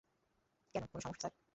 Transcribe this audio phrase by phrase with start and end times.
[0.75, 1.41] কেন, কোনও সমস্যা, স্যার?